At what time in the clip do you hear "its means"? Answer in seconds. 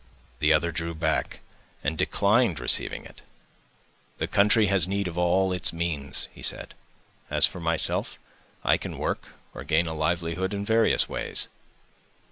5.53-6.27